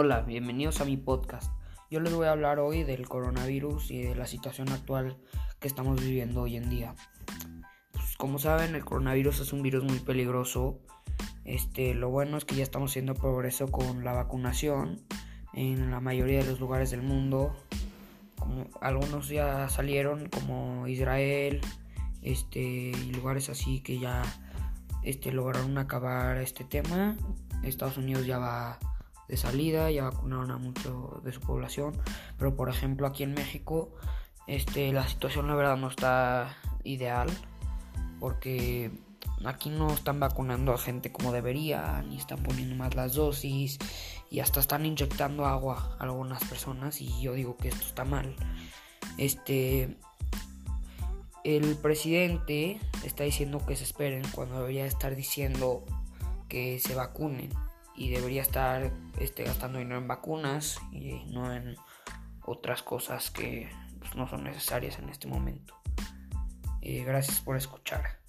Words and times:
Hola, 0.00 0.20
bienvenidos 0.20 0.80
a 0.80 0.84
mi 0.84 0.96
podcast. 0.96 1.50
Yo 1.90 1.98
les 1.98 2.14
voy 2.14 2.28
a 2.28 2.30
hablar 2.30 2.60
hoy 2.60 2.84
del 2.84 3.08
coronavirus 3.08 3.90
y 3.90 4.00
de 4.00 4.14
la 4.14 4.28
situación 4.28 4.68
actual 4.68 5.16
que 5.58 5.66
estamos 5.66 6.00
viviendo 6.00 6.42
hoy 6.42 6.54
en 6.54 6.70
día. 6.70 6.94
Pues, 7.90 8.16
como 8.16 8.38
saben, 8.38 8.76
el 8.76 8.84
coronavirus 8.84 9.40
es 9.40 9.52
un 9.52 9.60
virus 9.60 9.82
muy 9.82 9.98
peligroso. 9.98 10.78
Este, 11.44 11.94
lo 11.94 12.10
bueno 12.10 12.36
es 12.36 12.44
que 12.44 12.54
ya 12.54 12.62
estamos 12.62 12.92
haciendo 12.92 13.14
progreso 13.14 13.66
con 13.72 14.04
la 14.04 14.12
vacunación 14.12 15.00
en 15.52 15.90
la 15.90 15.98
mayoría 15.98 16.44
de 16.44 16.46
los 16.48 16.60
lugares 16.60 16.92
del 16.92 17.02
mundo. 17.02 17.56
Como 18.38 18.68
algunos 18.80 19.28
ya 19.28 19.68
salieron, 19.68 20.28
como 20.28 20.86
Israel, 20.86 21.60
este, 22.22 22.60
y 22.60 23.12
lugares 23.14 23.48
así 23.48 23.80
que 23.80 23.98
ya 23.98 24.22
este, 25.02 25.32
lograron 25.32 25.76
acabar 25.76 26.36
este 26.36 26.62
tema. 26.62 27.16
Estados 27.64 27.98
Unidos 27.98 28.26
ya 28.26 28.38
va 28.38 28.78
de 29.28 29.36
salida, 29.36 29.90
ya 29.90 30.04
vacunaron 30.04 30.50
a 30.50 30.58
mucho 30.58 31.20
de 31.22 31.32
su 31.32 31.40
población, 31.40 32.00
pero 32.38 32.56
por 32.56 32.68
ejemplo 32.68 33.06
aquí 33.06 33.22
en 33.22 33.34
México 33.34 33.90
este, 34.48 34.92
la 34.92 35.06
situación 35.06 35.46
la 35.46 35.54
verdad 35.54 35.76
no 35.76 35.88
está 35.88 36.56
ideal 36.82 37.28
porque 38.18 38.90
aquí 39.44 39.68
no 39.68 39.92
están 39.92 40.18
vacunando 40.18 40.72
a 40.72 40.78
gente 40.78 41.12
como 41.12 41.32
debería, 41.32 42.02
ni 42.08 42.16
están 42.16 42.42
poniendo 42.42 42.74
más 42.74 42.94
las 42.94 43.14
dosis 43.14 43.78
y 44.30 44.40
hasta 44.40 44.60
están 44.60 44.86
inyectando 44.86 45.46
agua 45.46 45.96
a 45.98 46.04
algunas 46.04 46.42
personas 46.44 47.00
y 47.02 47.20
yo 47.20 47.34
digo 47.34 47.58
que 47.58 47.68
esto 47.68 47.84
está 47.84 48.04
mal. 48.04 48.34
Este 49.18 49.96
el 51.44 51.76
presidente 51.76 52.80
está 53.04 53.24
diciendo 53.24 53.64
que 53.66 53.76
se 53.76 53.84
esperen 53.84 54.22
cuando 54.32 54.60
debería 54.60 54.86
estar 54.86 55.14
diciendo 55.14 55.84
que 56.48 56.78
se 56.78 56.94
vacunen 56.94 57.50
y 57.98 58.10
debería 58.10 58.42
estar 58.42 58.92
este, 59.18 59.42
gastando 59.42 59.78
dinero 59.78 59.98
en 59.98 60.06
vacunas 60.06 60.80
y 60.92 61.24
no 61.26 61.52
en 61.52 61.76
otras 62.42 62.82
cosas 62.82 63.30
que 63.30 63.68
pues, 63.98 64.14
no 64.14 64.28
son 64.28 64.44
necesarias 64.44 64.98
en 65.00 65.08
este 65.08 65.26
momento. 65.26 65.74
Eh, 66.80 67.02
gracias 67.04 67.40
por 67.40 67.56
escuchar. 67.56 68.20